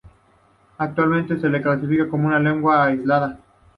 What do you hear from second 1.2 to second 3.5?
se la clasifica como una lengua aislada.